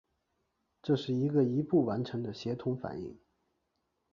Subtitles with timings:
[0.81, 3.19] 这是一个一步完成的协同反应。